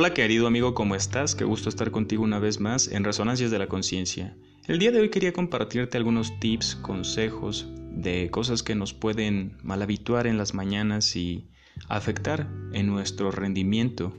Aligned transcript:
Hola 0.00 0.14
querido 0.14 0.46
amigo, 0.46 0.74
¿cómo 0.74 0.94
estás? 0.94 1.34
Qué 1.34 1.42
gusto 1.42 1.68
estar 1.68 1.90
contigo 1.90 2.22
una 2.22 2.38
vez 2.38 2.60
más 2.60 2.86
en 2.86 3.02
Resonancias 3.02 3.50
de 3.50 3.58
la 3.58 3.66
Conciencia. 3.66 4.36
El 4.68 4.78
día 4.78 4.92
de 4.92 5.00
hoy 5.00 5.08
quería 5.08 5.32
compartirte 5.32 5.96
algunos 5.96 6.38
tips, 6.38 6.76
consejos 6.76 7.66
de 7.90 8.30
cosas 8.30 8.62
que 8.62 8.76
nos 8.76 8.94
pueden 8.94 9.58
mal 9.64 9.82
habituar 9.82 10.28
en 10.28 10.38
las 10.38 10.54
mañanas 10.54 11.16
y 11.16 11.48
afectar 11.88 12.48
en 12.72 12.86
nuestro 12.86 13.32
rendimiento. 13.32 14.16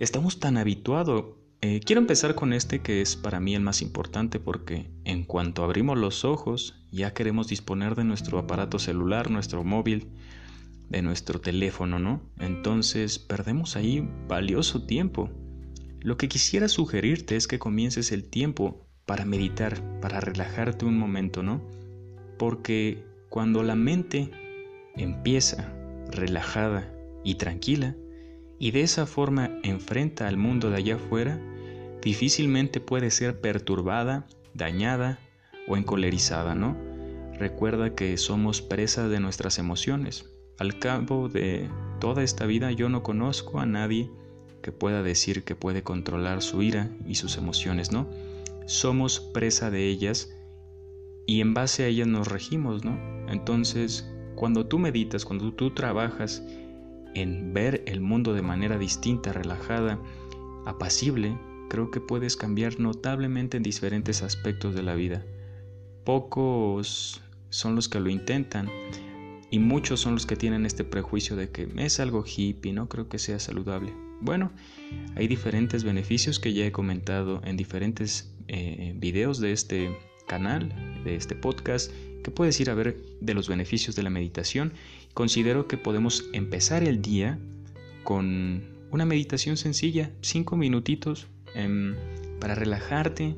Estamos 0.00 0.40
tan 0.40 0.56
habituados. 0.56 1.26
Eh, 1.60 1.78
quiero 1.78 2.00
empezar 2.00 2.34
con 2.34 2.52
este 2.52 2.80
que 2.80 3.00
es 3.00 3.14
para 3.14 3.38
mí 3.38 3.54
el 3.54 3.62
más 3.62 3.82
importante 3.82 4.40
porque 4.40 4.90
en 5.04 5.22
cuanto 5.22 5.62
abrimos 5.62 5.96
los 5.96 6.24
ojos 6.24 6.82
ya 6.90 7.14
queremos 7.14 7.46
disponer 7.46 7.94
de 7.94 8.02
nuestro 8.02 8.36
aparato 8.40 8.80
celular, 8.80 9.30
nuestro 9.30 9.62
móvil, 9.62 10.08
de 10.88 11.02
nuestro 11.02 11.40
teléfono, 11.40 11.98
¿no? 11.98 12.22
Entonces 12.38 13.18
perdemos 13.18 13.76
ahí 13.76 14.08
valioso 14.26 14.84
tiempo. 14.86 15.30
Lo 16.00 16.16
que 16.16 16.28
quisiera 16.28 16.68
sugerirte 16.68 17.36
es 17.36 17.46
que 17.46 17.58
comiences 17.58 18.12
el 18.12 18.24
tiempo 18.28 18.86
para 19.04 19.24
meditar, 19.24 20.00
para 20.00 20.20
relajarte 20.20 20.84
un 20.84 20.98
momento, 20.98 21.42
¿no? 21.42 21.62
Porque 22.38 23.04
cuando 23.28 23.62
la 23.62 23.74
mente 23.74 24.30
empieza 24.96 25.72
relajada 26.10 26.92
y 27.24 27.34
tranquila, 27.34 27.96
y 28.58 28.70
de 28.70 28.82
esa 28.82 29.06
forma 29.06 29.50
enfrenta 29.62 30.26
al 30.26 30.36
mundo 30.36 30.70
de 30.70 30.76
allá 30.76 30.96
afuera, 30.96 31.40
difícilmente 32.02 32.80
puede 32.80 33.10
ser 33.10 33.40
perturbada, 33.40 34.26
dañada 34.54 35.18
o 35.68 35.76
encolerizada, 35.76 36.54
¿no? 36.54 36.76
Recuerda 37.38 37.94
que 37.94 38.16
somos 38.16 38.62
presa 38.62 39.08
de 39.08 39.20
nuestras 39.20 39.58
emociones. 39.58 40.37
Al 40.58 40.80
cabo 40.80 41.28
de 41.28 41.68
toda 42.00 42.24
esta 42.24 42.44
vida 42.44 42.72
yo 42.72 42.88
no 42.88 43.04
conozco 43.04 43.60
a 43.60 43.66
nadie 43.66 44.10
que 44.60 44.72
pueda 44.72 45.04
decir 45.04 45.44
que 45.44 45.54
puede 45.54 45.84
controlar 45.84 46.42
su 46.42 46.62
ira 46.62 46.90
y 47.06 47.14
sus 47.14 47.36
emociones, 47.36 47.92
¿no? 47.92 48.08
Somos 48.66 49.20
presa 49.20 49.70
de 49.70 49.86
ellas 49.86 50.34
y 51.26 51.42
en 51.42 51.54
base 51.54 51.84
a 51.84 51.86
ellas 51.86 52.08
nos 52.08 52.26
regimos, 52.26 52.84
¿no? 52.84 52.98
Entonces, 53.28 54.10
cuando 54.34 54.66
tú 54.66 54.80
meditas, 54.80 55.24
cuando 55.24 55.52
tú 55.52 55.74
trabajas 55.74 56.42
en 57.14 57.54
ver 57.54 57.84
el 57.86 58.00
mundo 58.00 58.34
de 58.34 58.42
manera 58.42 58.78
distinta, 58.78 59.32
relajada, 59.32 60.00
apacible, 60.66 61.38
creo 61.70 61.92
que 61.92 62.00
puedes 62.00 62.36
cambiar 62.36 62.80
notablemente 62.80 63.58
en 63.58 63.62
diferentes 63.62 64.24
aspectos 64.24 64.74
de 64.74 64.82
la 64.82 64.96
vida. 64.96 65.24
Pocos 66.02 67.22
son 67.48 67.76
los 67.76 67.88
que 67.88 68.00
lo 68.00 68.10
intentan 68.10 68.68
y 69.50 69.58
muchos 69.58 70.00
son 70.00 70.14
los 70.14 70.26
que 70.26 70.36
tienen 70.36 70.66
este 70.66 70.84
prejuicio 70.84 71.36
de 71.36 71.50
que 71.50 71.68
es 71.76 72.00
algo 72.00 72.24
hippie, 72.24 72.72
no 72.72 72.88
creo 72.88 73.08
que 73.08 73.18
sea 73.18 73.38
saludable. 73.38 73.92
Bueno, 74.20 74.52
hay 75.16 75.28
diferentes 75.28 75.84
beneficios 75.84 76.38
que 76.38 76.52
ya 76.52 76.66
he 76.66 76.72
comentado 76.72 77.40
en 77.44 77.56
diferentes 77.56 78.34
eh, 78.48 78.92
videos 78.96 79.38
de 79.38 79.52
este 79.52 79.96
canal, 80.26 81.02
de 81.04 81.14
este 81.14 81.34
podcast, 81.34 81.92
que 82.22 82.30
puedes 82.30 82.60
ir 82.60 82.68
a 82.68 82.74
ver 82.74 83.00
de 83.20 83.34
los 83.34 83.48
beneficios 83.48 83.96
de 83.96 84.02
la 84.02 84.10
meditación. 84.10 84.72
Considero 85.14 85.66
que 85.66 85.78
podemos 85.78 86.28
empezar 86.32 86.82
el 86.82 87.00
día 87.00 87.38
con 88.04 88.64
una 88.90 89.06
meditación 89.06 89.56
sencilla, 89.56 90.10
cinco 90.20 90.56
minutitos 90.56 91.26
em, 91.54 91.94
para 92.40 92.54
relajarte, 92.54 93.36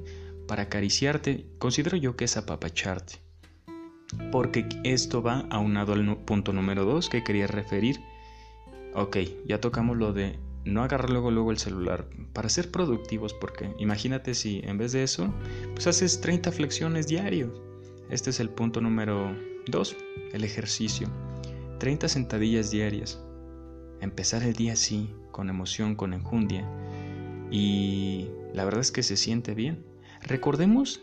para 0.48 0.64
acariciarte. 0.64 1.46
Considero 1.58 1.96
yo 1.96 2.16
que 2.16 2.24
es 2.24 2.36
apapacharte 2.36 3.29
porque 4.32 4.68
esto 4.84 5.22
va 5.22 5.46
aunado 5.50 5.92
al 5.92 6.16
punto 6.18 6.52
número 6.52 6.84
2 6.84 7.08
que 7.08 7.24
quería 7.24 7.46
referir. 7.46 8.00
Ok, 8.94 9.18
ya 9.46 9.60
tocamos 9.60 9.96
lo 9.96 10.12
de 10.12 10.38
no 10.64 10.82
agarrar 10.82 11.10
luego 11.10 11.30
luego 11.30 11.50
el 11.50 11.58
celular 11.58 12.06
para 12.34 12.48
ser 12.48 12.70
productivos 12.70 13.32
porque 13.32 13.72
imagínate 13.78 14.34
si 14.34 14.60
en 14.64 14.76
vez 14.76 14.92
de 14.92 15.02
eso 15.02 15.32
pues 15.74 15.86
haces 15.86 16.20
30 16.20 16.52
flexiones 16.52 17.06
diarios. 17.06 17.50
Este 18.10 18.30
es 18.30 18.40
el 18.40 18.50
punto 18.50 18.80
número 18.80 19.36
2, 19.66 19.96
el 20.32 20.44
ejercicio. 20.44 21.08
30 21.78 22.08
sentadillas 22.08 22.70
diarias. 22.70 23.22
Empezar 24.00 24.42
el 24.42 24.54
día 24.54 24.72
así, 24.72 25.14
con 25.30 25.48
emoción, 25.48 25.94
con 25.94 26.12
enjundia. 26.12 26.68
Y 27.50 28.28
la 28.52 28.64
verdad 28.64 28.80
es 28.80 28.90
que 28.90 29.02
se 29.02 29.16
siente 29.16 29.54
bien. 29.54 29.84
Recordemos 30.22 31.02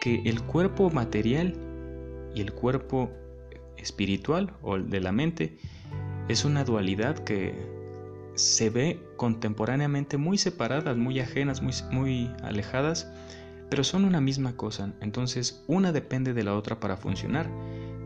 que 0.00 0.22
el 0.24 0.42
cuerpo 0.42 0.90
material 0.90 1.54
y 2.34 2.40
el 2.40 2.52
cuerpo 2.52 3.10
espiritual 3.76 4.52
o 4.62 4.78
de 4.78 5.00
la 5.00 5.12
mente 5.12 5.58
es 6.28 6.44
una 6.44 6.64
dualidad 6.64 7.18
que 7.18 7.54
se 8.34 8.70
ve 8.70 9.00
contemporáneamente 9.16 10.16
muy 10.16 10.38
separadas, 10.38 10.96
muy 10.96 11.20
ajenas, 11.20 11.62
muy, 11.62 11.74
muy 11.90 12.30
alejadas, 12.42 13.10
pero 13.68 13.84
son 13.84 14.04
una 14.04 14.20
misma 14.20 14.56
cosa. 14.56 14.94
Entonces, 15.00 15.64
una 15.66 15.92
depende 15.92 16.32
de 16.32 16.44
la 16.44 16.54
otra 16.54 16.80
para 16.80 16.96
funcionar. 16.96 17.50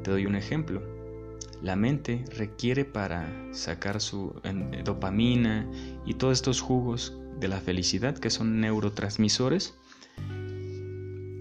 Te 0.02 0.10
doy 0.10 0.26
un 0.26 0.36
ejemplo. 0.36 0.82
La 1.62 1.76
mente 1.76 2.24
requiere 2.36 2.84
para 2.84 3.32
sacar 3.52 4.00
su 4.00 4.34
dopamina 4.84 5.70
y 6.04 6.14
todos 6.14 6.38
estos 6.38 6.60
jugos 6.60 7.18
de 7.38 7.48
la 7.48 7.60
felicidad 7.60 8.18
que 8.18 8.30
son 8.30 8.60
neurotransmisores 8.60 9.74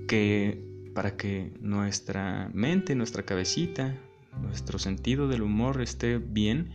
que 0.07 0.72
para 0.93 1.17
que 1.17 1.53
nuestra 1.59 2.49
mente, 2.53 2.95
nuestra 2.95 3.23
cabecita, 3.23 3.95
nuestro 4.41 4.79
sentido 4.79 5.27
del 5.27 5.41
humor 5.41 5.81
esté 5.81 6.17
bien, 6.17 6.71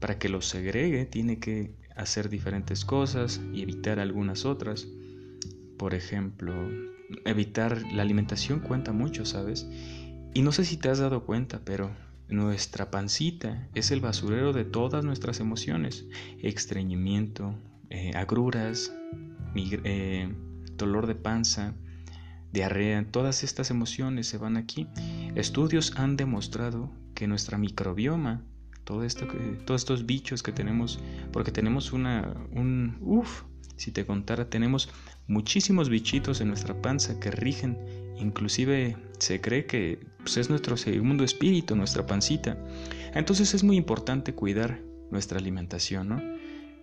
para 0.00 0.18
que 0.18 0.28
lo 0.28 0.40
segregue, 0.42 1.06
tiene 1.06 1.38
que 1.38 1.74
hacer 1.96 2.28
diferentes 2.28 2.84
cosas 2.84 3.40
y 3.52 3.62
evitar 3.62 4.00
algunas 4.00 4.44
otras. 4.44 4.86
Por 5.78 5.94
ejemplo, 5.94 6.52
evitar 7.24 7.82
la 7.92 8.02
alimentación 8.02 8.60
cuenta 8.60 8.92
mucho, 8.92 9.24
¿sabes? 9.24 9.66
Y 10.34 10.42
no 10.42 10.52
sé 10.52 10.64
si 10.64 10.76
te 10.76 10.88
has 10.88 10.98
dado 10.98 11.24
cuenta, 11.24 11.60
pero 11.64 11.90
nuestra 12.28 12.90
pancita 12.90 13.68
es 13.74 13.90
el 13.90 14.00
basurero 14.00 14.52
de 14.52 14.64
todas 14.64 15.04
nuestras 15.04 15.40
emociones. 15.40 16.06
Estreñimiento, 16.42 17.54
eh, 17.90 18.12
agruras, 18.14 18.92
eh, 19.54 20.34
dolor 20.76 21.06
de 21.06 21.14
panza, 21.14 21.74
diarrea, 22.54 23.04
todas 23.10 23.42
estas 23.42 23.70
emociones 23.70 24.28
se 24.28 24.38
van 24.38 24.56
aquí. 24.56 24.86
Estudios 25.34 25.92
han 25.96 26.16
demostrado 26.16 26.90
que 27.14 27.26
nuestra 27.26 27.58
microbioma, 27.58 28.42
todo 28.84 29.02
esto 29.02 29.26
todos 29.66 29.80
estos 29.80 30.06
bichos 30.06 30.42
que 30.42 30.52
tenemos, 30.52 31.00
porque 31.32 31.50
tenemos 31.50 31.92
una, 31.92 32.32
un, 32.52 32.96
uff, 33.00 33.42
si 33.76 33.90
te 33.90 34.06
contara, 34.06 34.48
tenemos 34.48 34.88
muchísimos 35.26 35.88
bichitos 35.88 36.40
en 36.40 36.48
nuestra 36.48 36.80
panza 36.80 37.18
que 37.18 37.32
rigen, 37.32 37.76
inclusive 38.18 38.96
se 39.18 39.40
cree 39.40 39.66
que 39.66 40.06
pues, 40.18 40.36
es 40.36 40.48
nuestro 40.48 40.76
segundo 40.76 41.24
espíritu, 41.24 41.74
nuestra 41.74 42.06
pancita. 42.06 42.56
Entonces 43.14 43.52
es 43.54 43.64
muy 43.64 43.76
importante 43.76 44.34
cuidar 44.34 44.80
nuestra 45.10 45.38
alimentación, 45.38 46.08
¿no? 46.08 46.22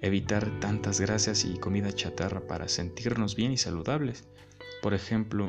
Evitar 0.01 0.59
tantas 0.59 0.99
grasas 0.99 1.45
y 1.45 1.59
comida 1.59 1.93
chatarra 1.93 2.41
para 2.45 2.67
sentirnos 2.67 3.35
bien 3.35 3.53
y 3.53 3.57
saludables. 3.57 4.25
Por 4.81 4.93
ejemplo, 4.93 5.47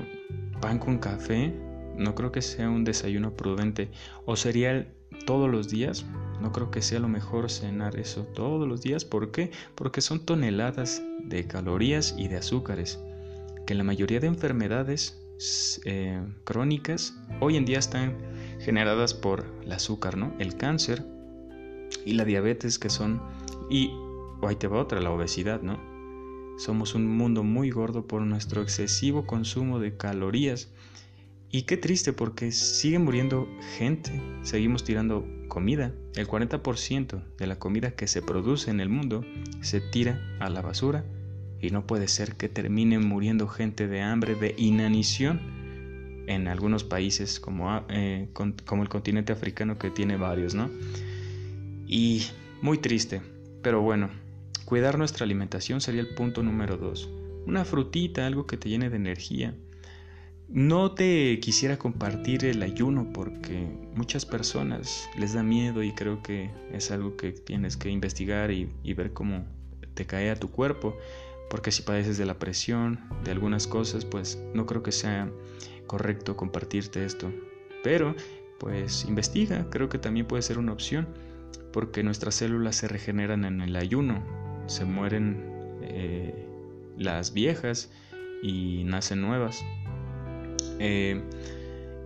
pan 0.60 0.78
con 0.78 0.98
café, 0.98 1.54
no 1.96 2.14
creo 2.14 2.32
que 2.32 2.42
sea 2.42 2.68
un 2.68 2.84
desayuno 2.84 3.34
prudente. 3.36 3.90
O 4.26 4.36
cereal 4.36 4.88
todos 5.26 5.50
los 5.50 5.68
días, 5.68 6.04
no 6.40 6.52
creo 6.52 6.70
que 6.70 6.82
sea 6.82 6.98
lo 7.00 7.08
mejor 7.08 7.50
cenar 7.50 7.98
eso 7.98 8.24
todos 8.34 8.66
los 8.68 8.82
días. 8.82 9.04
¿Por 9.04 9.30
qué? 9.30 9.50
Porque 9.74 10.00
son 10.00 10.24
toneladas 10.24 11.02
de 11.24 11.46
calorías 11.46 12.14
y 12.18 12.28
de 12.28 12.36
azúcares, 12.36 13.00
que 13.66 13.74
la 13.74 13.84
mayoría 13.84 14.20
de 14.20 14.26
enfermedades 14.26 15.18
eh, 15.84 16.22
crónicas 16.44 17.16
hoy 17.40 17.56
en 17.56 17.64
día 17.64 17.78
están 17.78 18.16
generadas 18.60 19.14
por 19.14 19.44
el 19.64 19.72
azúcar, 19.72 20.16
¿no? 20.16 20.34
El 20.38 20.56
cáncer 20.56 21.04
y 22.04 22.12
la 22.14 22.24
diabetes 22.24 22.78
que 22.78 22.90
son... 22.90 23.22
Y 23.70 23.92
ahí 24.42 24.56
te 24.56 24.68
va 24.68 24.80
otra, 24.80 25.00
la 25.00 25.10
obesidad, 25.10 25.62
¿no? 25.62 25.91
Somos 26.62 26.94
un 26.94 27.08
mundo 27.08 27.42
muy 27.42 27.70
gordo 27.70 28.06
por 28.06 28.22
nuestro 28.22 28.62
excesivo 28.62 29.26
consumo 29.26 29.80
de 29.80 29.96
calorías. 29.96 30.70
Y 31.50 31.62
qué 31.62 31.76
triste 31.76 32.12
porque 32.12 32.52
sigue 32.52 33.00
muriendo 33.00 33.48
gente, 33.76 34.22
seguimos 34.42 34.84
tirando 34.84 35.26
comida. 35.48 35.92
El 36.14 36.28
40% 36.28 37.36
de 37.36 37.46
la 37.48 37.58
comida 37.58 37.96
que 37.96 38.06
se 38.06 38.22
produce 38.22 38.70
en 38.70 38.78
el 38.78 38.88
mundo 38.88 39.24
se 39.60 39.80
tira 39.80 40.20
a 40.38 40.50
la 40.50 40.62
basura 40.62 41.04
y 41.60 41.70
no 41.70 41.84
puede 41.84 42.06
ser 42.06 42.36
que 42.36 42.48
termine 42.48 43.00
muriendo 43.00 43.48
gente 43.48 43.88
de 43.88 44.00
hambre, 44.00 44.36
de 44.36 44.54
inanición 44.56 45.40
en 46.28 46.46
algunos 46.46 46.84
países 46.84 47.40
como, 47.40 47.84
eh, 47.88 48.28
como 48.66 48.84
el 48.84 48.88
continente 48.88 49.32
africano 49.32 49.78
que 49.78 49.90
tiene 49.90 50.16
varios, 50.16 50.54
¿no? 50.54 50.70
Y 51.88 52.22
muy 52.60 52.78
triste, 52.78 53.20
pero 53.62 53.82
bueno, 53.82 54.21
Cuidar 54.64 54.96
nuestra 54.96 55.24
alimentación 55.24 55.80
sería 55.80 56.00
el 56.00 56.14
punto 56.14 56.42
número 56.42 56.76
dos. 56.76 57.08
Una 57.46 57.64
frutita, 57.64 58.26
algo 58.26 58.46
que 58.46 58.56
te 58.56 58.68
llene 58.68 58.90
de 58.90 58.96
energía. 58.96 59.54
No 60.48 60.92
te 60.92 61.40
quisiera 61.40 61.78
compartir 61.78 62.44
el 62.44 62.62
ayuno 62.62 63.10
porque 63.12 63.66
muchas 63.94 64.26
personas 64.26 65.08
les 65.18 65.32
da 65.32 65.42
miedo 65.42 65.82
y 65.82 65.92
creo 65.92 66.22
que 66.22 66.50
es 66.72 66.90
algo 66.90 67.16
que 67.16 67.32
tienes 67.32 67.76
que 67.76 67.88
investigar 67.90 68.50
y, 68.50 68.68
ver 68.94 69.12
cómo 69.12 69.46
te 69.94 70.04
cae 70.06 70.30
a 70.30 70.36
tu 70.36 70.50
cuerpo, 70.50 70.96
porque 71.48 71.72
si 71.72 71.82
padeces 71.82 72.18
de 72.18 72.26
la 72.26 72.38
presión, 72.38 73.00
de 73.24 73.30
algunas 73.30 73.66
cosas, 73.66 74.04
pues 74.04 74.38
no 74.54 74.66
creo 74.66 74.82
que 74.82 74.92
sea 74.92 75.30
correcto 75.86 76.36
compartirte 76.36 77.04
esto. 77.04 77.32
Pero, 77.82 78.14
pues 78.58 79.06
investiga, 79.06 79.68
creo 79.70 79.88
que 79.88 79.98
también 79.98 80.26
puede 80.26 80.42
ser 80.42 80.58
una 80.58 80.72
opción, 80.72 81.08
porque 81.72 82.02
nuestras 82.02 82.34
células 82.34 82.76
se 82.76 82.88
regeneran 82.88 83.44
en 83.44 83.62
el 83.62 83.74
ayuno, 83.76 84.22
se 84.66 84.84
mueren 84.84 85.80
eh, 85.82 86.46
las 86.96 87.32
viejas 87.32 87.90
y 88.42 88.84
nacen 88.84 89.20
nuevas. 89.20 89.64
Eh, 90.78 91.22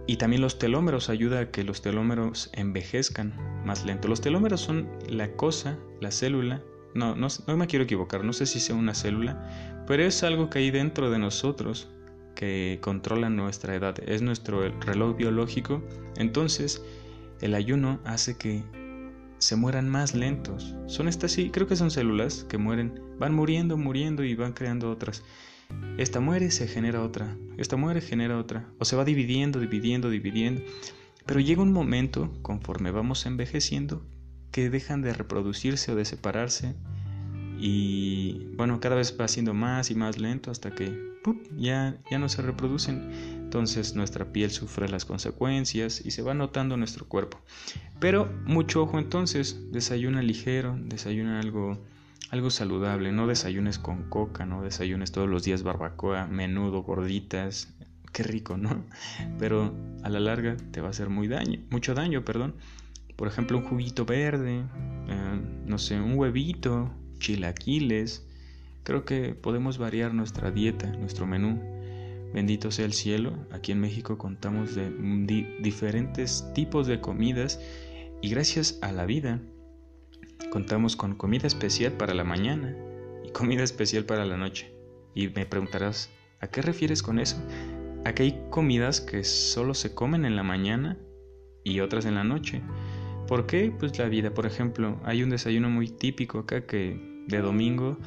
y 0.06 0.17
también 0.17 0.43
los 0.43 0.58
telómeros 0.58 1.08
ayuda 1.08 1.41
a 1.41 1.50
que 1.50 1.64
los 1.64 1.82
telómeros 1.82 2.50
envejezcan 2.53 3.35
más 3.64 3.85
lento. 3.85 4.06
Los 4.06 4.20
telómeros 4.20 4.61
son 4.61 4.88
la 5.08 5.32
cosa, 5.32 5.79
la 6.00 6.11
célula. 6.11 6.62
No, 6.94 7.17
no, 7.17 7.26
no 7.47 7.56
me 7.56 7.67
quiero 7.67 7.85
equivocar, 7.85 8.25
no 8.25 8.32
sé 8.32 8.47
si 8.47 8.61
sea 8.61 8.75
una 8.76 8.94
célula, 8.94 9.85
pero 9.87 10.03
es 10.05 10.23
algo 10.23 10.49
que 10.49 10.61
hay 10.61 10.70
dentro 10.70 11.11
de 11.11 11.19
nosotros 11.19 11.88
que 12.35 12.79
controla 12.81 13.29
nuestra 13.29 13.75
edad. 13.75 13.97
Es 14.06 14.23
nuestro 14.23 14.69
reloj 14.81 15.17
biológico. 15.17 15.82
Entonces, 16.17 16.82
el 17.41 17.55
ayuno 17.55 18.00
hace 18.05 18.37
que 18.37 18.62
se 19.38 19.56
mueran 19.56 19.88
más 19.88 20.14
lentos. 20.14 20.74
Son 20.86 21.08
estas 21.08 21.32
sí, 21.32 21.50
creo 21.50 21.66
que 21.66 21.76
son 21.76 21.90
células 21.90 22.44
que 22.44 22.58
mueren, 22.58 23.00
van 23.18 23.34
muriendo, 23.34 23.76
muriendo 23.76 24.24
y 24.24 24.34
van 24.34 24.52
creando 24.52 24.90
otras. 24.90 25.22
Esta 25.98 26.20
muere, 26.20 26.50
se 26.50 26.68
genera 26.68 27.02
otra. 27.02 27.36
Esta 27.58 27.76
muere, 27.76 28.00
genera 28.00 28.38
otra. 28.38 28.68
O 28.78 28.84
se 28.84 28.96
va 28.96 29.04
dividiendo, 29.04 29.60
dividiendo, 29.60 30.10
dividiendo. 30.10 30.62
Pero 31.24 31.40
llega 31.40 31.62
un 31.62 31.72
momento, 31.72 32.32
conforme 32.42 32.90
vamos 32.90 33.26
envejeciendo, 33.26 34.06
que 34.52 34.70
dejan 34.70 35.02
de 35.02 35.12
reproducirse 35.12 35.92
o 35.92 35.96
de 35.96 36.04
separarse. 36.04 36.76
Y 37.58 38.46
bueno, 38.56 38.80
cada 38.80 38.96
vez 38.96 39.16
va 39.18 39.26
siendo 39.26 39.54
más 39.54 39.90
y 39.90 39.94
más 39.94 40.18
lento 40.18 40.50
hasta 40.50 40.70
que 40.74 41.16
ya, 41.56 41.98
ya 42.10 42.18
no 42.18 42.28
se 42.28 42.42
reproducen. 42.42 43.35
Entonces 43.46 43.94
nuestra 43.94 44.32
piel 44.32 44.50
sufre 44.50 44.88
las 44.88 45.04
consecuencias 45.04 46.04
y 46.04 46.10
se 46.10 46.20
va 46.20 46.34
notando 46.34 46.76
nuestro 46.76 47.06
cuerpo. 47.06 47.38
Pero 48.00 48.28
mucho 48.44 48.82
ojo 48.82 48.98
entonces, 48.98 49.70
desayuna 49.70 50.20
ligero, 50.20 50.76
desayuna 50.81 51.38
algo 51.38 51.78
algo 52.31 52.50
saludable, 52.50 53.12
no 53.12 53.28
desayunes 53.28 53.78
con 53.78 54.10
coca, 54.10 54.44
no 54.44 54.64
desayunes 54.64 55.12
todos 55.12 55.28
los 55.28 55.44
días 55.44 55.62
barbacoa, 55.62 56.26
menudo, 56.26 56.82
gorditas, 56.82 57.72
qué 58.12 58.25
rico, 58.25 58.56
¿no? 58.56 58.84
Pero 59.38 59.72
a 60.02 60.08
la 60.08 60.19
larga 60.19 60.56
te 60.72 60.81
va 60.81 60.88
a 60.88 60.90
hacer 60.90 61.08
muy 61.08 61.28
daño, 61.28 61.60
mucho 61.70 61.94
daño, 61.94 62.25
perdón. 62.25 62.56
Por 63.14 63.28
ejemplo, 63.28 63.58
un 63.58 63.64
juguito 63.64 64.04
verde, 64.04 64.64
eh, 65.06 65.40
no 65.66 65.78
sé, 65.78 66.00
un 66.00 66.19
huevito, 66.19 66.90
chilaquiles. 67.20 68.26
Creo 68.82 69.04
que 69.04 69.37
podemos 69.37 69.78
variar 69.78 70.14
nuestra 70.14 70.50
dieta, 70.50 70.88
nuestro 70.88 71.28
menú. 71.28 71.75
Bendito 72.34 72.70
sea 72.70 72.84
el 72.84 72.93
cielo, 72.93 73.32
aquí 73.50 73.73
en 73.73 73.81
México 73.81 74.19
contamos 74.19 74.75
de 74.75 74.90
diferentes 75.61 76.44
tipos 76.55 76.87
de 76.87 77.00
comidas 77.00 77.61
y 78.20 78.28
gracias 78.31 78.78
a 78.82 78.93
la 78.93 79.06
vida 79.06 79.40
Contamos 80.50 80.96
con 80.96 81.14
comida 81.14 81.46
especial 81.46 81.93
para 81.93 82.14
la 82.14 82.25
mañana 82.25 82.76
y 83.25 83.31
comida 83.31 83.62
especial 83.62 84.05
para 84.05 84.25
la 84.25 84.37
noche. 84.37 84.73
Y 85.14 85.28
me 85.28 85.46
preguntarás, 85.46 86.11
¿a 86.40 86.49
qué 86.49 86.62
refieres 86.62 87.02
con 87.02 87.19
eso? 87.19 87.37
A 88.05 88.14
que 88.14 88.23
hay 88.23 88.46
comidas 88.50 89.00
que 89.00 89.25
solo 89.25 89.75
se 89.75 89.94
comen 89.94 90.25
en 90.25 90.37
la 90.37 90.43
mañana 90.43 90.99
y 91.64 91.81
otras 91.81 92.06
en 92.06 92.14
la 92.14 92.25
noche. 92.25 92.62
¿Por 93.26 93.46
qué? 93.46 93.75
Pues 93.76 93.99
la 93.99 94.08
vida, 94.08 94.32
por 94.32 94.46
ejemplo, 94.46 95.00
hay 95.05 95.22
un 95.22 95.31
desayuno 95.31 95.69
muy 95.69 95.88
típico 95.88 96.40
acá 96.40 96.64
que 96.64 97.25
de 97.26 97.38
domingo 97.38 97.99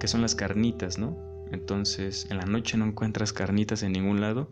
que 0.00 0.08
son 0.08 0.22
las 0.22 0.34
carnitas, 0.34 0.98
¿no? 0.98 1.16
Entonces, 1.52 2.26
en 2.30 2.38
la 2.38 2.46
noche 2.46 2.76
no 2.76 2.86
encuentras 2.86 3.32
carnitas 3.32 3.82
en 3.82 3.92
ningún 3.92 4.20
lado 4.20 4.50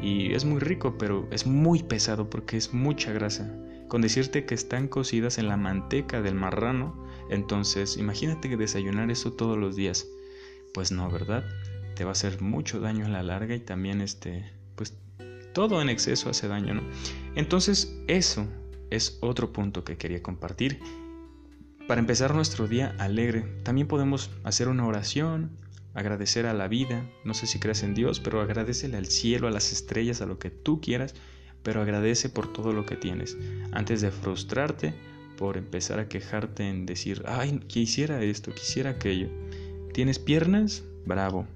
y 0.00 0.32
es 0.34 0.44
muy 0.44 0.60
rico, 0.60 0.96
pero 0.98 1.28
es 1.30 1.46
muy 1.46 1.82
pesado 1.82 2.30
porque 2.30 2.56
es 2.56 2.72
mucha 2.72 3.12
grasa 3.12 3.50
con 3.90 4.02
decirte 4.02 4.46
que 4.46 4.54
están 4.54 4.86
cocidas 4.86 5.36
en 5.38 5.48
la 5.48 5.56
manteca 5.56 6.22
del 6.22 6.36
marrano, 6.36 6.94
entonces 7.28 7.96
imagínate 7.96 8.48
que 8.48 8.56
desayunar 8.56 9.10
eso 9.10 9.32
todos 9.32 9.58
los 9.58 9.74
días. 9.74 10.06
Pues 10.72 10.92
no, 10.92 11.10
¿verdad? 11.10 11.44
Te 11.96 12.04
va 12.04 12.10
a 12.10 12.12
hacer 12.12 12.40
mucho 12.40 12.78
daño 12.78 13.06
a 13.06 13.08
la 13.08 13.24
larga 13.24 13.56
y 13.56 13.60
también 13.60 14.00
este, 14.00 14.48
pues 14.76 14.96
todo 15.52 15.82
en 15.82 15.88
exceso 15.88 16.30
hace 16.30 16.46
daño, 16.46 16.74
¿no? 16.74 16.82
Entonces 17.34 18.00
eso 18.06 18.46
es 18.90 19.18
otro 19.22 19.52
punto 19.52 19.82
que 19.82 19.96
quería 19.96 20.22
compartir. 20.22 20.78
Para 21.88 22.00
empezar 22.00 22.32
nuestro 22.32 22.68
día 22.68 22.94
alegre, 23.00 23.42
también 23.64 23.88
podemos 23.88 24.30
hacer 24.44 24.68
una 24.68 24.86
oración, 24.86 25.50
agradecer 25.94 26.46
a 26.46 26.54
la 26.54 26.68
vida, 26.68 27.08
no 27.24 27.34
sé 27.34 27.46
si 27.46 27.58
crees 27.58 27.82
en 27.82 27.94
Dios, 27.94 28.20
pero 28.20 28.40
agradecele 28.40 28.96
al 28.96 29.06
cielo, 29.06 29.48
a 29.48 29.50
las 29.50 29.72
estrellas, 29.72 30.20
a 30.20 30.26
lo 30.26 30.38
que 30.38 30.50
tú 30.50 30.80
quieras 30.80 31.14
pero 31.62 31.82
agradece 31.82 32.28
por 32.28 32.52
todo 32.52 32.72
lo 32.72 32.86
que 32.86 32.96
tienes, 32.96 33.36
antes 33.72 34.00
de 34.00 34.10
frustrarte 34.10 34.94
por 35.36 35.56
empezar 35.56 35.98
a 35.98 36.08
quejarte 36.08 36.68
en 36.68 36.86
decir, 36.86 37.22
ay, 37.26 37.60
quisiera 37.66 38.22
esto, 38.22 38.52
quisiera 38.52 38.90
aquello. 38.90 39.28
¿Tienes 39.94 40.18
piernas? 40.18 40.84
Bravo. 41.06 41.46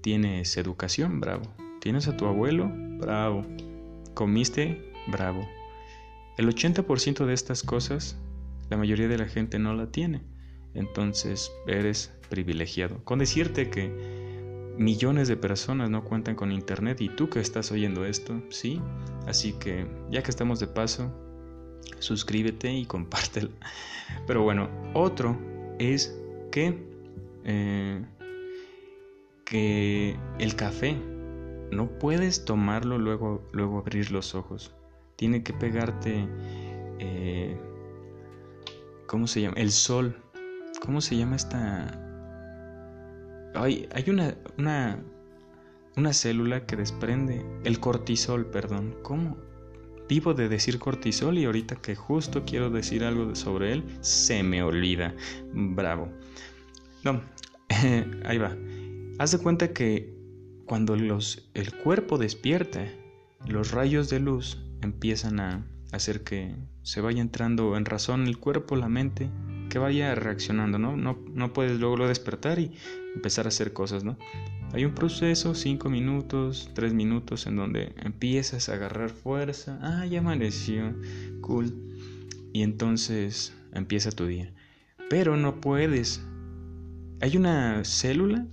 ¿Tienes 0.00 0.56
educación? 0.56 1.20
Bravo. 1.20 1.54
¿Tienes 1.80 2.08
a 2.08 2.16
tu 2.16 2.26
abuelo? 2.26 2.70
Bravo. 2.98 3.46
¿Comiste? 4.14 4.92
Bravo. 5.06 5.48
El 6.36 6.48
80% 6.48 7.26
de 7.26 7.32
estas 7.32 7.62
cosas, 7.62 8.16
la 8.70 8.76
mayoría 8.76 9.08
de 9.08 9.18
la 9.18 9.28
gente 9.28 9.58
no 9.58 9.72
la 9.74 9.92
tiene. 9.92 10.22
Entonces 10.74 11.52
eres 11.66 12.12
privilegiado. 12.28 13.02
Con 13.04 13.18
decirte 13.18 13.70
que 13.70 13.90
millones 14.78 15.28
de 15.28 15.36
personas 15.36 15.90
no 15.90 16.04
cuentan 16.04 16.34
con 16.34 16.52
internet 16.52 17.00
y 17.00 17.08
tú 17.08 17.28
que 17.28 17.40
estás 17.40 17.70
oyendo 17.72 18.04
esto, 18.04 18.40
¿sí? 18.48 18.80
Así 19.26 19.52
que 19.52 19.86
ya 20.10 20.22
que 20.22 20.30
estamos 20.30 20.60
de 20.60 20.66
paso, 20.68 21.12
suscríbete 21.98 22.72
y 22.72 22.86
compártelo. 22.86 23.50
Pero 24.26 24.42
bueno, 24.42 24.68
otro 24.94 25.38
es 25.78 26.16
que, 26.50 26.78
eh, 27.44 28.04
que 29.44 30.16
el 30.38 30.56
café 30.56 30.96
no 31.70 31.98
puedes 31.98 32.44
tomarlo 32.44 32.98
luego, 32.98 33.42
luego 33.52 33.78
abrir 33.78 34.10
los 34.10 34.34
ojos. 34.34 34.74
Tiene 35.16 35.42
que 35.42 35.52
pegarte, 35.52 36.26
eh, 36.98 37.56
¿cómo 39.06 39.26
se 39.26 39.42
llama? 39.42 39.56
El 39.56 39.70
sol. 39.70 40.16
¿Cómo 40.80 41.00
se 41.00 41.16
llama 41.16 41.36
esta 41.36 42.10
hay, 43.54 44.04
una, 44.08 44.34
una, 44.58 45.02
una 45.96 46.12
célula 46.12 46.66
que 46.66 46.76
desprende 46.76 47.44
el 47.64 47.80
cortisol, 47.80 48.46
perdón. 48.46 48.96
¿Cómo? 49.02 49.36
Vivo 50.08 50.34
de 50.34 50.48
decir 50.48 50.78
cortisol 50.78 51.38
y 51.38 51.44
ahorita 51.44 51.76
que 51.76 51.94
justo 51.94 52.44
quiero 52.44 52.70
decir 52.70 53.04
algo 53.04 53.34
sobre 53.34 53.72
él, 53.72 53.84
se 54.00 54.42
me 54.42 54.62
olvida. 54.62 55.14
Bravo. 55.52 56.08
No, 57.04 57.22
ahí 58.24 58.38
va. 58.38 58.56
Haz 59.18 59.32
de 59.32 59.38
cuenta 59.38 59.72
que 59.72 60.12
cuando 60.66 60.96
los, 60.96 61.48
el 61.54 61.74
cuerpo 61.74 62.18
despierta, 62.18 62.86
los 63.46 63.70
rayos 63.72 64.10
de 64.10 64.20
luz 64.20 64.58
empiezan 64.82 65.40
a 65.40 65.66
hacer 65.92 66.22
que 66.24 66.56
se 66.82 67.00
vaya 67.00 67.20
entrando 67.20 67.76
en 67.76 67.84
razón 67.84 68.26
el 68.26 68.38
cuerpo, 68.38 68.76
la 68.76 68.88
mente, 68.88 69.30
que 69.70 69.78
vaya 69.78 70.14
reaccionando, 70.14 70.78
¿no? 70.78 70.96
No, 70.96 71.18
no 71.32 71.54
puedes 71.54 71.80
luego 71.80 72.06
despertar 72.06 72.58
y 72.58 72.72
empezar 73.14 73.46
a 73.46 73.48
hacer 73.48 73.72
cosas, 73.72 74.04
¿no? 74.04 74.18
Hay 74.72 74.84
un 74.84 74.94
proceso, 74.94 75.54
5 75.54 75.88
minutos, 75.88 76.70
3 76.74 76.92
minutos, 76.92 77.46
en 77.46 77.56
donde 77.56 77.94
empiezas 77.96 78.68
a 78.68 78.74
agarrar 78.74 79.08
fuerza. 79.08 79.78
Ah, 79.80 80.04
ya 80.04 80.18
amaneció, 80.18 80.94
cool. 81.40 81.72
Y 82.52 82.62
entonces 82.62 83.54
empieza 83.72 84.10
tu 84.10 84.26
día. 84.26 84.52
Pero 85.08 85.36
no 85.36 85.60
puedes. 85.60 86.22
Hay 87.20 87.36
una 87.36 87.84
célula, 87.84 88.46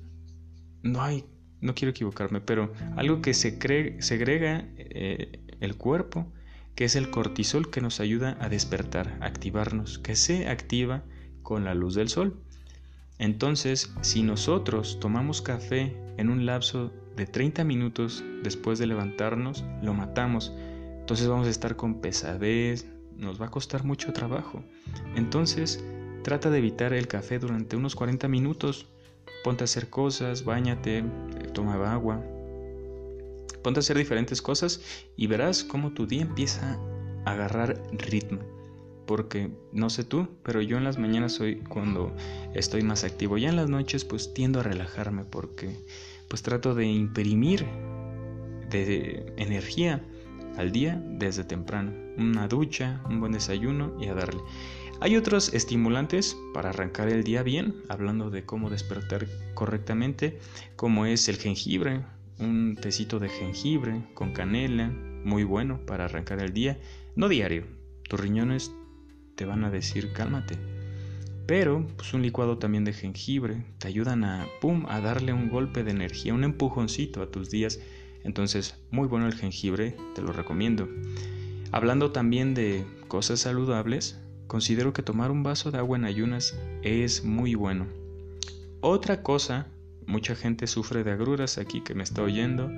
no 0.83 1.01
hay, 1.01 1.25
no 1.61 1.75
quiero 1.75 1.91
equivocarme, 1.91 2.41
pero 2.41 2.73
algo 2.95 3.21
que 3.21 3.33
se 3.33 3.59
segrega 4.01 4.67
eh, 4.77 5.39
el 5.59 5.75
cuerpo 5.75 6.31
que 6.77 6.85
es 6.85 6.95
el 6.95 7.09
cortisol 7.09 7.71
que 7.71 7.81
nos 7.81 7.99
ayuda 7.99 8.37
a 8.39 8.49
despertar, 8.49 9.17
activarnos, 9.21 9.97
que 9.97 10.15
se 10.15 10.47
activa 10.47 11.03
con 11.41 11.65
la 11.65 11.73
luz 11.73 11.95
del 11.95 12.07
sol. 12.07 12.39
Entonces, 13.17 13.91
si 14.01 14.21
nosotros 14.21 14.99
tomamos 15.01 15.41
café 15.41 15.97
en 16.17 16.29
un 16.29 16.45
lapso 16.45 16.93
de 17.15 17.25
30 17.25 17.63
minutos 17.63 18.23
después 18.43 18.77
de 18.77 18.85
levantarnos, 18.85 19.65
lo 19.81 19.95
matamos. 19.95 20.53
Entonces 20.99 21.27
vamos 21.27 21.47
a 21.47 21.49
estar 21.49 21.75
con 21.77 21.99
pesadez, 21.99 22.85
nos 23.15 23.41
va 23.41 23.47
a 23.47 23.51
costar 23.51 23.83
mucho 23.83 24.13
trabajo. 24.13 24.63
Entonces, 25.15 25.83
trata 26.23 26.51
de 26.51 26.59
evitar 26.59 26.93
el 26.93 27.07
café 27.07 27.39
durante 27.39 27.75
unos 27.75 27.95
40 27.95 28.27
minutos. 28.27 28.85
Ponte 29.43 29.63
a 29.63 29.65
hacer 29.65 29.89
cosas, 29.89 30.45
bañate, 30.45 31.03
toma 31.53 31.91
agua, 31.91 32.23
Ponte 33.67 33.79
a 33.79 33.81
hacer 33.81 33.97
diferentes 33.97 34.41
cosas 34.41 34.79
y 35.17 35.27
verás 35.27 35.65
cómo 35.65 35.91
tu 35.91 36.07
día 36.07 36.21
empieza 36.21 36.79
a 37.25 37.31
agarrar 37.31 37.83
ritmo. 37.91 38.39
porque 39.05 39.51
no 39.73 39.89
sé 39.89 40.05
tú, 40.05 40.29
pero 40.41 40.61
yo 40.61 40.77
en 40.77 40.85
las 40.85 40.97
mañanas 40.97 41.33
soy 41.33 41.57
cuando 41.57 42.15
estoy 42.53 42.81
más 42.83 43.03
activo. 43.03 43.37
Ya 43.37 43.49
en 43.49 43.57
las 43.57 43.69
noches 43.69 44.05
pues 44.05 44.33
tiendo 44.33 44.61
a 44.61 44.63
relajarme 44.63 45.25
porque 45.25 45.75
pues 46.29 46.43
trato 46.43 46.75
de 46.75 46.85
imprimir 46.85 47.65
de 48.69 49.33
energía 49.35 50.01
al 50.55 50.71
día 50.71 51.03
desde 51.05 51.43
temprano. 51.43 51.91
Una 52.17 52.47
ducha, 52.47 53.03
un 53.09 53.19
buen 53.19 53.33
desayuno 53.33 53.97
y 53.99 54.07
a 54.07 54.13
darle. 54.13 54.39
Hay 55.01 55.17
otros 55.17 55.53
estimulantes 55.53 56.37
para 56.53 56.69
arrancar 56.69 57.09
el 57.09 57.25
día 57.25 57.43
bien, 57.43 57.75
hablando 57.89 58.29
de 58.29 58.45
cómo 58.45 58.69
despertar 58.69 59.27
correctamente, 59.55 60.39
como 60.77 61.05
es 61.05 61.27
el 61.27 61.35
jengibre, 61.35 62.05
un 62.39 62.77
tecito 62.79 63.19
de 63.19 63.29
jengibre 63.29 64.03
con 64.13 64.31
canela, 64.31 64.89
muy 65.23 65.43
bueno 65.43 65.79
para 65.85 66.05
arrancar 66.05 66.39
el 66.41 66.53
día, 66.53 66.79
no 67.15 67.27
diario. 67.29 67.65
Tus 68.07 68.19
riñones 68.19 68.71
te 69.35 69.45
van 69.45 69.63
a 69.63 69.71
decir 69.71 70.13
cálmate. 70.13 70.57
Pero 71.47 71.87
pues 71.95 72.13
un 72.13 72.21
licuado 72.21 72.57
también 72.57 72.83
de 72.83 72.93
jengibre 72.93 73.63
te 73.79 73.87
ayudan 73.87 74.23
a 74.23 74.47
pum 74.59 74.85
a 74.89 74.99
darle 74.99 75.31
un 75.31 75.49
golpe 75.49 75.83
de 75.83 75.91
energía, 75.91 76.33
un 76.33 76.43
empujoncito 76.43 77.21
a 77.21 77.31
tus 77.31 77.49
días. 77.49 77.79
Entonces, 78.23 78.75
muy 78.91 79.07
bueno 79.07 79.27
el 79.27 79.35
jengibre, 79.35 79.95
te 80.13 80.21
lo 80.21 80.33
recomiendo. 80.33 80.89
Hablando 81.71 82.11
también 82.11 82.53
de 82.53 82.85
cosas 83.07 83.39
saludables, 83.39 84.19
considero 84.47 84.91
que 84.91 85.03
tomar 85.03 85.31
un 85.31 85.43
vaso 85.43 85.71
de 85.71 85.77
agua 85.77 85.97
en 85.97 86.05
ayunas 86.05 86.57
es 86.81 87.23
muy 87.23 87.55
bueno. 87.55 87.87
Otra 88.81 89.23
cosa, 89.23 89.67
mucha 90.07 90.35
gente 90.35 90.65
sufre 90.65 91.03
de 91.03 91.11
agruras 91.11 91.57
aquí 91.57 91.81
que 91.81 91.93
me 91.93 92.03
está 92.03 92.23
oyendo 92.23 92.71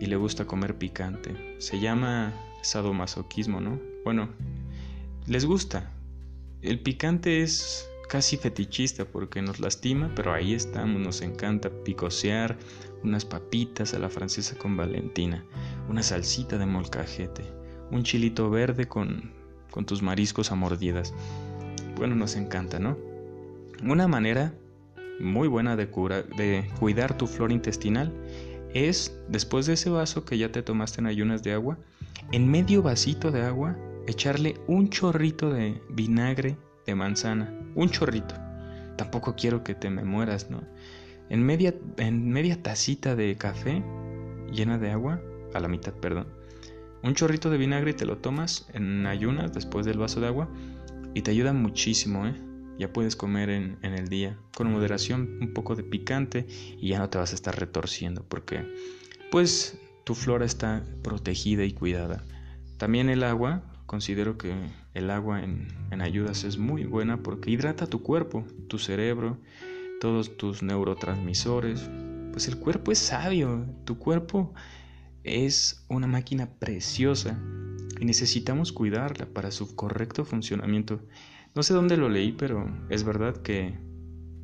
y 0.00 0.06
le 0.06 0.16
gusta 0.16 0.46
comer 0.46 0.76
picante. 0.76 1.56
Se 1.58 1.80
llama 1.80 2.32
sadomasoquismo, 2.62 3.60
¿no? 3.60 3.80
Bueno, 4.04 4.28
les 5.26 5.44
gusta. 5.46 5.90
El 6.62 6.80
picante 6.80 7.42
es 7.42 7.88
casi 8.08 8.36
fetichista 8.36 9.04
porque 9.04 9.42
nos 9.42 9.58
lastima, 9.58 10.12
pero 10.14 10.32
ahí 10.32 10.54
estamos, 10.54 11.00
nos 11.00 11.22
encanta 11.22 11.70
picosear 11.84 12.56
unas 13.02 13.24
papitas 13.24 13.94
a 13.94 13.98
la 13.98 14.08
francesa 14.08 14.56
con 14.56 14.76
Valentina, 14.76 15.44
una 15.88 16.02
salsita 16.02 16.58
de 16.58 16.66
molcajete, 16.66 17.42
un 17.90 18.02
chilito 18.02 18.50
verde 18.50 18.86
con, 18.86 19.32
con 19.70 19.86
tus 19.86 20.02
mariscos 20.02 20.52
a 20.52 20.54
mordidas. 20.54 21.14
Bueno, 21.96 22.14
nos 22.14 22.36
encanta, 22.36 22.78
¿no? 22.78 22.98
Una 23.82 24.08
manera 24.08 24.54
muy 25.20 25.48
buena 25.48 25.76
de, 25.76 25.88
cuidar 26.78 27.16
tu 27.16 27.26
flora 27.26 27.52
intestinal 27.52 28.12
es, 28.74 29.18
después 29.28 29.66
de 29.66 29.74
ese 29.74 29.90
vaso 29.90 30.24
que 30.24 30.38
ya 30.38 30.52
te 30.52 30.62
tomaste 30.62 31.00
en 31.00 31.06
ayunas 31.06 31.42
de 31.42 31.52
agua, 31.52 31.78
en 32.32 32.50
medio 32.50 32.82
vasito 32.82 33.30
de 33.30 33.42
agua 33.42 33.76
echarle 34.06 34.56
un 34.66 34.90
chorrito 34.90 35.50
de 35.50 35.80
vinagre 35.90 36.56
de 36.86 36.94
manzana, 36.94 37.52
un 37.74 37.88
chorrito. 37.90 38.34
Tampoco 38.96 39.34
quiero 39.36 39.64
que 39.64 39.74
te 39.74 39.90
me 39.90 40.04
mueras, 40.04 40.50
¿no? 40.50 40.62
En 41.28 41.42
media, 41.42 41.74
en 41.96 42.28
media 42.28 42.62
tacita 42.62 43.16
de 43.16 43.36
café 43.36 43.82
llena 44.50 44.78
de 44.78 44.90
agua, 44.90 45.20
a 45.54 45.60
la 45.60 45.68
mitad, 45.68 45.92
perdón. 45.94 46.28
Un 47.02 47.14
chorrito 47.14 47.50
de 47.50 47.58
vinagre 47.58 47.90
y 47.90 47.94
te 47.94 48.06
lo 48.06 48.18
tomas 48.18 48.68
en 48.72 49.06
ayunas 49.06 49.52
después 49.52 49.86
del 49.86 49.98
vaso 49.98 50.20
de 50.20 50.28
agua 50.28 50.48
y 51.14 51.22
te 51.22 51.30
ayuda 51.30 51.52
muchísimo, 51.52 52.26
¿eh? 52.26 52.34
Ya 52.78 52.92
puedes 52.92 53.16
comer 53.16 53.50
en, 53.50 53.78
en 53.82 53.94
el 53.94 54.08
día 54.08 54.38
con 54.54 54.70
moderación 54.70 55.38
un 55.40 55.54
poco 55.54 55.74
de 55.76 55.82
picante 55.82 56.46
y 56.78 56.88
ya 56.90 56.98
no 56.98 57.08
te 57.08 57.18
vas 57.18 57.32
a 57.32 57.34
estar 57.34 57.58
retorciendo 57.58 58.24
porque 58.28 58.66
pues 59.30 59.78
tu 60.04 60.14
flora 60.14 60.44
está 60.44 60.84
protegida 61.02 61.64
y 61.64 61.72
cuidada. 61.72 62.24
También 62.76 63.08
el 63.08 63.24
agua, 63.24 63.62
considero 63.86 64.38
que 64.38 64.54
el 64.94 65.10
agua 65.10 65.42
en, 65.42 66.00
ayudas 66.00 66.44
es 66.44 66.58
muy 66.58 66.84
buena 66.84 67.22
porque 67.22 67.50
hidrata 67.50 67.86
tu 67.86 68.02
cuerpo, 68.02 68.44
tu 68.68 68.78
cerebro, 68.78 69.38
todos 70.00 70.36
tus 70.36 70.62
neurotransmisores. 70.62 71.90
Pues 72.30 72.48
el 72.48 72.58
cuerpo 72.58 72.92
es 72.92 72.98
sabio, 72.98 73.66
tu 73.84 73.98
cuerpo 73.98 74.54
es 75.24 75.84
una 75.88 76.06
máquina 76.06 76.50
preciosa 76.58 77.36
y 77.98 78.04
necesitamos 78.04 78.72
cuidarla 78.72 79.26
para 79.26 79.50
su 79.50 79.74
correcto 79.74 80.24
funcionamiento. 80.24 81.00
No 81.56 81.62
sé 81.62 81.72
dónde 81.72 81.96
lo 81.96 82.10
leí, 82.10 82.32
pero 82.32 82.68
es 82.90 83.02
verdad 83.02 83.34
que 83.38 83.78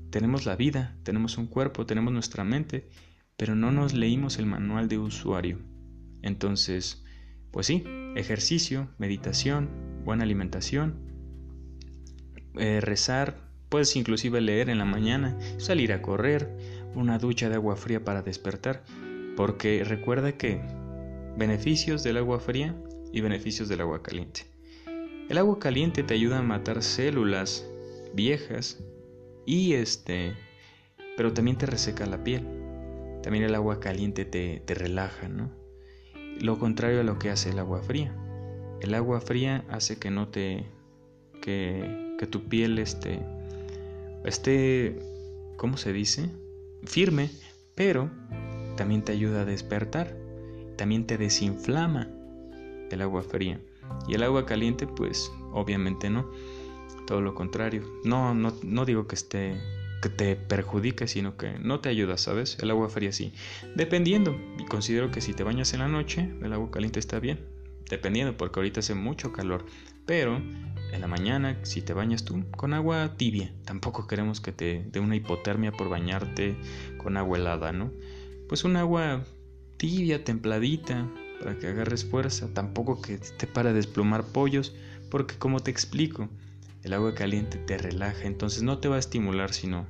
tenemos 0.08 0.46
la 0.46 0.56
vida, 0.56 0.96
tenemos 1.02 1.36
un 1.36 1.46
cuerpo, 1.46 1.84
tenemos 1.84 2.10
nuestra 2.10 2.42
mente, 2.42 2.88
pero 3.36 3.54
no 3.54 3.70
nos 3.70 3.92
leímos 3.92 4.38
el 4.38 4.46
manual 4.46 4.88
de 4.88 4.96
usuario. 4.96 5.58
Entonces, 6.22 7.04
pues 7.50 7.66
sí, 7.66 7.84
ejercicio, 8.16 8.88
meditación, 8.96 9.68
buena 10.06 10.24
alimentación, 10.24 10.94
eh, 12.54 12.80
rezar, 12.80 13.36
puedes 13.68 13.94
inclusive 13.94 14.40
leer 14.40 14.70
en 14.70 14.78
la 14.78 14.86
mañana, 14.86 15.36
salir 15.58 15.92
a 15.92 16.00
correr, 16.00 16.56
una 16.94 17.18
ducha 17.18 17.50
de 17.50 17.56
agua 17.56 17.76
fría 17.76 18.02
para 18.02 18.22
despertar, 18.22 18.84
porque 19.36 19.84
recuerda 19.84 20.38
que 20.38 20.62
beneficios 21.36 22.02
del 22.04 22.16
agua 22.16 22.40
fría 22.40 22.74
y 23.12 23.20
beneficios 23.20 23.68
del 23.68 23.82
agua 23.82 24.02
caliente. 24.02 24.51
El 25.28 25.38
agua 25.38 25.58
caliente 25.58 26.02
te 26.02 26.14
ayuda 26.14 26.38
a 26.38 26.42
matar 26.42 26.82
células 26.82 27.66
viejas 28.14 28.78
y 29.46 29.74
este, 29.74 30.34
pero 31.16 31.32
también 31.32 31.58
te 31.58 31.66
reseca 31.66 32.06
la 32.06 32.22
piel. 32.22 32.46
También 33.22 33.44
el 33.44 33.54
agua 33.54 33.80
caliente 33.80 34.24
te, 34.24 34.62
te 34.64 34.74
relaja, 34.74 35.28
¿no? 35.28 35.50
Lo 36.40 36.58
contrario 36.58 37.00
a 37.00 37.04
lo 37.04 37.18
que 37.18 37.30
hace 37.30 37.50
el 37.50 37.58
agua 37.58 37.82
fría. 37.82 38.14
El 38.80 38.94
agua 38.94 39.20
fría 39.20 39.64
hace 39.68 39.98
que 39.98 40.10
no 40.10 40.28
te. 40.28 40.66
que, 41.40 42.16
que 42.18 42.26
tu 42.26 42.48
piel 42.48 42.78
esté. 42.78 43.20
esté. 44.24 44.98
¿cómo 45.56 45.76
se 45.76 45.92
dice? 45.92 46.28
firme, 46.84 47.30
pero 47.76 48.10
también 48.76 49.02
te 49.02 49.12
ayuda 49.12 49.42
a 49.42 49.44
despertar. 49.44 50.16
También 50.76 51.06
te 51.06 51.16
desinflama 51.18 52.08
el 52.90 53.00
agua 53.00 53.22
fría. 53.22 53.60
Y 54.08 54.14
el 54.14 54.22
agua 54.22 54.46
caliente, 54.46 54.86
pues, 54.86 55.32
obviamente 55.52 56.10
no. 56.10 56.30
Todo 57.06 57.20
lo 57.20 57.34
contrario. 57.34 57.82
No, 58.04 58.34
no, 58.34 58.52
no 58.62 58.84
digo 58.84 59.06
que 59.06 59.14
esté 59.14 59.60
que 60.02 60.08
te 60.08 60.36
perjudique, 60.36 61.06
sino 61.06 61.36
que 61.36 61.58
no 61.60 61.80
te 61.80 61.88
ayuda, 61.88 62.18
¿sabes? 62.18 62.58
El 62.60 62.70
agua 62.70 62.90
fría 62.90 63.12
sí. 63.12 63.32
Dependiendo, 63.76 64.36
y 64.58 64.64
considero 64.66 65.10
que 65.10 65.20
si 65.20 65.32
te 65.32 65.44
bañas 65.44 65.72
en 65.72 65.80
la 65.80 65.88
noche, 65.88 66.28
el 66.42 66.52
agua 66.52 66.70
caliente 66.70 66.98
está 66.98 67.20
bien. 67.20 67.40
Dependiendo, 67.88 68.36
porque 68.36 68.58
ahorita 68.58 68.80
hace 68.80 68.94
mucho 68.94 69.32
calor. 69.32 69.64
Pero 70.04 70.36
en 70.92 71.00
la 71.00 71.06
mañana, 71.06 71.58
si 71.62 71.82
te 71.82 71.94
bañas 71.94 72.24
tú 72.24 72.44
con 72.56 72.74
agua 72.74 73.16
tibia, 73.16 73.52
tampoco 73.64 74.06
queremos 74.06 74.40
que 74.40 74.52
te 74.52 74.84
dé 74.90 74.98
una 74.98 75.16
hipotermia 75.16 75.72
por 75.72 75.88
bañarte 75.88 76.56
con 76.98 77.16
agua 77.16 77.38
helada, 77.38 77.72
¿no? 77.72 77.92
Pues 78.48 78.64
un 78.64 78.76
agua 78.76 79.24
tibia, 79.76 80.24
templadita, 80.24 81.08
para 81.42 81.58
que 81.58 81.66
agarres 81.66 82.04
fuerza. 82.04 82.48
Tampoco 82.54 83.02
que 83.02 83.18
te 83.18 83.46
para 83.46 83.72
desplumar 83.72 84.24
pollos, 84.24 84.74
porque 85.10 85.36
como 85.36 85.60
te 85.60 85.70
explico, 85.70 86.28
el 86.82 86.92
agua 86.92 87.14
caliente 87.14 87.58
te 87.58 87.78
relaja, 87.78 88.24
entonces 88.24 88.62
no 88.62 88.78
te 88.78 88.88
va 88.88 88.96
a 88.96 89.00
estimular, 89.00 89.52
sino 89.52 89.86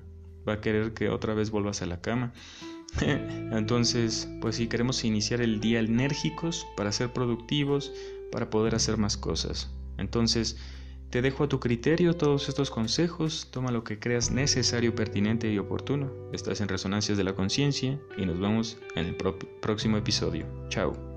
va 0.48 0.54
a 0.54 0.60
querer 0.60 0.94
que 0.94 1.08
otra 1.08 1.34
vez 1.34 1.50
vuelvas 1.50 1.82
a 1.82 1.86
la 1.86 2.00
cama. 2.00 2.32
entonces, 3.00 4.28
pues 4.40 4.56
si 4.56 4.66
queremos 4.66 5.04
iniciar 5.04 5.40
el 5.40 5.60
día 5.60 5.80
enérgicos 5.80 6.66
para 6.76 6.92
ser 6.92 7.12
productivos, 7.12 7.92
para 8.30 8.50
poder 8.50 8.74
hacer 8.74 8.96
más 8.96 9.16
cosas. 9.16 9.70
Entonces, 9.98 10.58
te 11.10 11.20
dejo 11.20 11.44
a 11.44 11.48
tu 11.48 11.60
criterio 11.60 12.14
todos 12.14 12.48
estos 12.48 12.70
consejos, 12.70 13.48
toma 13.50 13.70
lo 13.70 13.84
que 13.84 13.98
creas 13.98 14.30
necesario, 14.30 14.94
pertinente 14.94 15.52
y 15.52 15.58
oportuno. 15.58 16.10
Estás 16.32 16.62
en 16.62 16.68
Resonancias 16.68 17.18
de 17.18 17.24
la 17.24 17.34
Conciencia 17.34 18.00
y 18.16 18.24
nos 18.24 18.40
vemos 18.40 18.78
en 18.96 19.06
el 19.06 19.16
próximo 19.60 19.98
episodio. 19.98 20.46
Chao. 20.70 21.11